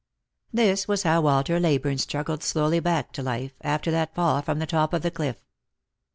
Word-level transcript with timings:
This 0.51 0.87
was 0.87 1.03
how 1.03 1.21
Walter 1.21 1.59
Leyburne 1.59 1.99
struggled 1.99 2.41
slowly 2.41 2.79
back 2.79 3.11
to 3.11 3.21
life, 3.21 3.53
after 3.61 3.91
that 3.91 4.15
fall 4.15 4.41
from 4.41 4.57
the 4.57 4.65
top 4.65 4.93
of 4.95 5.03
the 5.03 5.11
cliff. 5.11 5.45